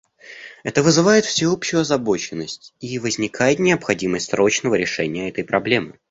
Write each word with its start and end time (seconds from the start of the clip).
Это 0.63 0.81
вызывает 0.81 1.25
всеобщую 1.25 1.81
озабоченность, 1.81 2.73
и 2.79 2.97
возникает 2.97 3.59
необходимость 3.59 4.31
срочного 4.31 4.73
решения 4.73 5.29
этой 5.29 5.43
проблемы. 5.43 5.99